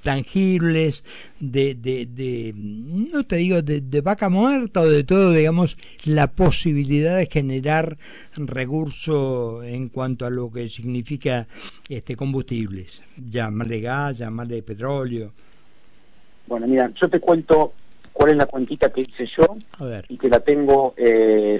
tangibles 0.00 1.02
de, 1.40 1.74
de, 1.74 2.52
no 2.54 3.24
te 3.24 3.36
digo 3.36 3.60
de, 3.60 4.00
vaca 4.00 4.28
muerta 4.28 4.82
o 4.82 4.88
de 4.88 5.02
todo, 5.02 5.32
digamos, 5.32 5.76
la 6.04 6.28
posibilidad 6.28 7.16
de 7.16 7.26
generar 7.26 7.96
recursos 8.36 9.64
en 9.64 9.88
cuanto 9.88 10.24
a 10.24 10.30
lo 10.30 10.52
que 10.52 10.68
significa 10.68 11.48
este 11.88 12.14
combustibles? 12.14 13.02
Llamarle 13.16 13.80
gas, 13.80 14.18
llamarle 14.18 14.62
petróleo. 14.62 15.32
Bueno, 16.46 16.68
mira, 16.68 16.92
yo 16.94 17.08
te 17.08 17.18
cuento 17.18 17.72
cuál 18.12 18.30
es 18.30 18.36
la 18.36 18.46
cuentita 18.46 18.92
que 18.92 19.00
hice 19.00 19.26
yo 19.36 19.56
y 20.08 20.16
que 20.16 20.28
la 20.28 20.38
tengo... 20.38 20.94
Eh, 20.96 21.58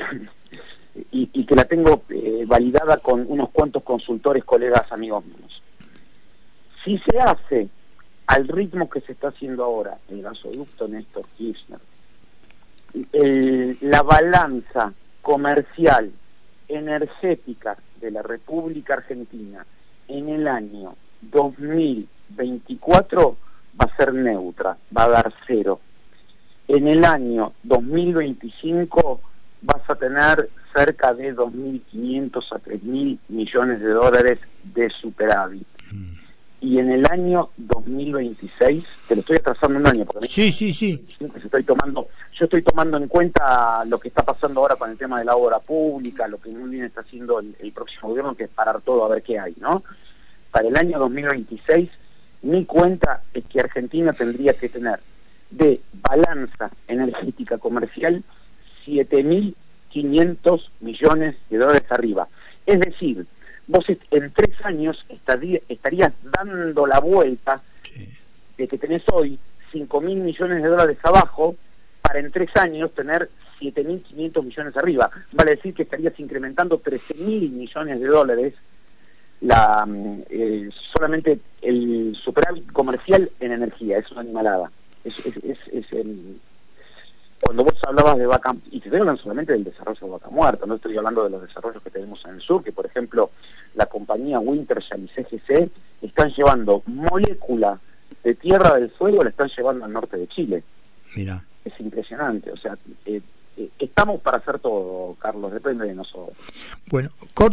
y, 1.11 1.45
que 1.45 1.55
la 1.55 1.65
tengo 1.65 2.03
eh, 2.09 2.45
validada 2.47 2.99
con 2.99 3.25
unos 3.29 3.51
cuantos 3.51 3.83
consultores, 3.83 4.45
colegas, 4.45 4.91
amigos 4.93 5.25
míos. 5.25 5.63
Si 6.85 6.99
se 6.99 7.19
hace 7.19 7.69
al 8.27 8.49
ritmo 8.49 8.89
que 8.89 9.01
se 9.01 9.13
está 9.13 9.29
haciendo 9.29 9.65
ahora 9.65 9.99
el 10.09 10.23
gasoducto 10.23 10.89
Néstor 10.89 11.27
Kirchner, 11.37 11.81
la 13.81 14.03
balanza 14.03 14.93
comercial 15.21 16.13
energética 16.69 17.77
de 18.01 18.11
la 18.11 18.23
República 18.23 18.95
Argentina 18.95 19.67
en 20.09 20.29
el 20.29 20.47
año 20.47 20.95
2024 21.23 23.37
va 23.81 23.87
a 23.87 23.97
ser 23.97 24.13
neutra, 24.15 24.77
va 24.97 25.05
a 25.05 25.09
dar 25.09 25.35
cero. 25.47 25.81
En 26.69 26.87
el 26.89 27.05
año 27.05 27.53
2025 27.63 29.21
vas 29.64 29.83
a 29.88 29.94
tener 29.94 30.49
cerca 30.75 31.14
de 31.14 31.35
2.500 31.35 32.52
a 32.52 32.59
3.000 32.59 33.18
millones 33.28 33.80
de 33.80 33.88
dólares 33.88 34.38
de 34.62 34.90
superávit. 35.00 35.66
Mm. 35.92 36.14
y 36.61 36.78
en 36.78 36.90
el 36.90 37.04
año 37.11 37.50
2026, 37.59 38.85
te 39.06 39.14
lo 39.14 39.21
estoy 39.21 39.37
atrasando 39.37 39.78
un 39.78 39.87
año, 39.87 40.06
porque 40.06 40.28
sí, 40.28 40.50
sí, 40.50 40.73
sí. 40.73 41.06
Estoy 41.21 41.62
tomando, 41.62 42.09
yo 42.33 42.47
estoy 42.47 42.62
tomando 42.62 42.97
en 42.97 43.06
cuenta 43.06 43.85
lo 43.85 44.00
que 44.00 44.09
está 44.09 44.23
pasando 44.23 44.61
ahora 44.61 44.76
con 44.76 44.90
el 44.90 44.97
tema 44.97 45.18
de 45.18 45.26
la 45.26 45.37
obra 45.37 45.59
pública, 45.59 46.26
lo 46.26 46.38
que 46.38 46.49
muy 46.49 46.71
bien 46.71 46.85
está 46.85 47.02
haciendo 47.02 47.38
el, 47.38 47.73
próximo 47.73 48.09
gobierno, 48.09 48.35
que 48.35 48.44
es 48.44 48.50
parar 48.50 48.80
todo 48.80 49.04
a 49.04 49.09
ver 49.09 49.23
qué 49.23 49.38
hay, 49.38 49.54
¿no? 49.61 49.85
Para 50.50 50.68
el 50.68 50.76
año 50.76 50.99
2026, 50.99 51.90
mi 52.42 52.64
cuenta 52.64 53.23
es 53.35 53.44
que 53.44 53.61
Argentina 53.61 54.14
tendría 54.14 54.54
que 54.54 54.71
tener 54.71 55.00
de 55.50 55.80
balanza 55.92 56.71
energética 56.88 57.59
comercial 57.59 58.25
7.500 58.87 60.69
millones 60.81 61.37
de 61.50 61.59
dólares 61.59 61.85
arriba. 61.91 62.29
Es 62.67 62.81
decir, 62.81 63.26
vos 63.67 63.85
en 63.88 64.33
tres 64.33 64.53
años 64.64 65.05
estarías 65.09 66.12
dando 66.23 66.87
la 66.87 67.00
vuelta 67.00 67.62
de 68.57 68.69
que 68.69 68.79
tenés 68.79 69.03
hoy 69.12 69.38
5 69.73 70.00
mil 70.00 70.19
millones 70.19 70.62
de 70.62 70.69
dólares 70.69 70.99
abajo 71.03 71.57
para 72.00 72.21
en 72.21 72.31
tres 72.31 72.50
años 72.57 72.93
tener 72.95 73.29
7.500 73.61 74.45
millones 74.45 74.76
arriba. 74.76 75.11
Vale 75.33 75.53
decir 75.53 75.75
que 75.75 75.83
estarías 75.83 76.19
incrementando 76.19 76.79
13 76.79 77.14
mil 77.14 77.50
millones 77.50 78.00
de 78.00 78.07
dólares 78.07 78.55
la 79.41 79.85
mm, 79.87 80.23
eh, 80.31 80.69
solamente 80.93 81.38
el 81.62 82.17
superávit 82.23 82.71
comercial 82.73 83.31
en 83.41 83.53
energía. 83.53 83.99
Es 83.99 84.11
una 84.11 84.23
animalada. 84.23 84.71
Es, 85.05 85.19
es, 85.26 85.59
es, 85.73 85.87
cuando 87.41 87.64
vos 87.64 87.75
hablabas 87.87 88.19
de 88.19 88.26
vaca, 88.26 88.55
y 88.71 88.81
te 88.81 88.97
hablan 88.97 89.17
solamente 89.19 89.53
del 89.53 89.64
desarrollo 89.64 90.07
de 90.07 90.12
vaca 90.12 90.31
muerta, 90.31 90.67
no 90.67 90.76
estoy 90.76 90.97
hablando 90.97 91.25
de 91.25 91.31
los 91.31 91.43
desarrollos 91.43 91.83
que 91.83 91.91
tenemos 91.91 92.25
en 92.25 92.35
el 92.35 92.41
sur, 92.41 92.62
que 92.62 92.73
por 92.73 92.87
ejemplo 92.87 93.31
la 93.75 93.87
compañía 93.87 94.38
Wintershall 94.38 95.05
y 95.05 95.09
CGC 95.09 95.71
están 96.03 96.31
llevando 96.31 96.83
molécula 96.87 97.79
de 98.23 98.35
tierra 98.35 98.75
del 98.75 98.91
fuego, 98.91 99.23
la 99.23 99.31
están 99.31 99.50
llevando 99.57 99.85
al 99.85 99.93
norte 99.93 100.17
de 100.17 100.29
Chile. 100.29 100.62
Mira. 101.17 101.45
Es 101.64 101.79
impresionante, 101.81 102.50
o 102.50 102.57
sea, 102.57 102.76
eh, 103.07 103.21
estamos 103.78 104.20
para 104.20 104.38
hacer 104.38 104.58
todo, 104.58 105.14
Carlos, 105.20 105.52
depende 105.52 105.87
de 105.87 105.94
nosotros. 105.94 106.37
Bueno, 106.90 107.11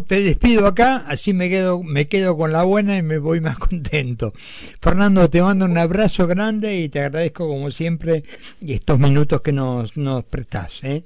te 0.07 0.21
despido 0.21 0.67
acá, 0.67 1.05
así 1.07 1.33
me 1.33 1.49
quedo, 1.49 1.83
me 1.83 2.07
quedo 2.07 2.37
con 2.37 2.51
la 2.51 2.63
buena 2.63 2.97
y 2.97 3.01
me 3.01 3.17
voy 3.17 3.39
más 3.39 3.57
contento. 3.59 4.33
Fernando, 4.81 5.29
te 5.29 5.41
mando 5.41 5.65
un 5.65 5.77
abrazo 5.77 6.27
grande 6.27 6.79
y 6.79 6.89
te 6.89 7.01
agradezco 7.01 7.47
como 7.47 7.71
siempre 7.71 8.23
estos 8.61 8.99
minutos 8.99 9.41
que 9.41 9.51
nos, 9.51 9.95
nos 9.97 10.23
prestás. 10.23 10.83
¿eh? 10.83 11.03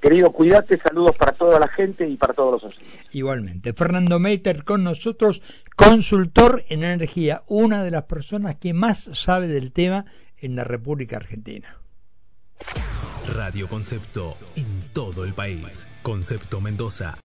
Querido, 0.00 0.30
cuídate, 0.30 0.78
saludos 0.78 1.16
para 1.16 1.32
toda 1.32 1.58
la 1.58 1.68
gente 1.68 2.06
y 2.08 2.16
para 2.16 2.32
todos 2.32 2.62
los 2.62 2.64
oyentes. 2.64 3.08
Igualmente. 3.12 3.72
Fernando 3.72 4.20
Meiter 4.20 4.62
con 4.64 4.84
nosotros, 4.84 5.42
consultor 5.74 6.62
en 6.68 6.84
energía, 6.84 7.42
una 7.48 7.82
de 7.82 7.90
las 7.90 8.04
personas 8.04 8.56
que 8.56 8.74
más 8.74 9.10
sabe 9.14 9.48
del 9.48 9.72
tema 9.72 10.04
en 10.36 10.54
la 10.54 10.62
República 10.62 11.16
Argentina. 11.16 11.78
Radio 13.34 13.68
Concepto 13.68 14.36
en 14.56 14.82
todo 14.92 15.24
el 15.24 15.34
país. 15.34 15.86
Concepto 16.02 16.60
Mendoza 16.60 17.16